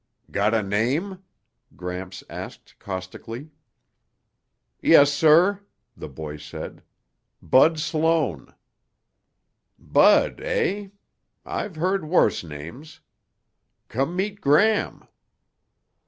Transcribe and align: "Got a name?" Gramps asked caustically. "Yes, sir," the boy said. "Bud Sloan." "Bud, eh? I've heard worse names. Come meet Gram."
"Got 0.31 0.55
a 0.55 0.63
name?" 0.63 1.21
Gramps 1.75 2.23
asked 2.27 2.73
caustically. 2.79 3.51
"Yes, 4.81 5.13
sir," 5.13 5.59
the 5.95 6.09
boy 6.09 6.37
said. 6.37 6.81
"Bud 7.39 7.77
Sloan." 7.79 8.51
"Bud, 9.77 10.41
eh? 10.43 10.87
I've 11.45 11.75
heard 11.75 12.05
worse 12.09 12.43
names. 12.43 13.01
Come 13.89 14.15
meet 14.15 14.41
Gram." 14.41 15.07